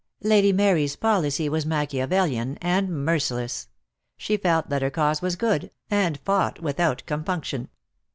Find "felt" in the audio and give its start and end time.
4.35-4.67